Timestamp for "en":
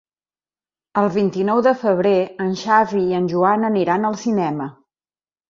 2.47-2.57, 3.19-3.29